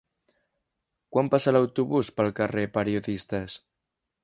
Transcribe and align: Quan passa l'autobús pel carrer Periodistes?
Quan 1.15 1.29
passa 1.35 1.53
l'autobús 1.57 2.11
pel 2.17 2.33
carrer 2.41 2.65
Periodistes? 2.81 3.61